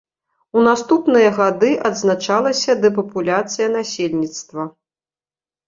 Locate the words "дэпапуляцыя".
2.87-3.67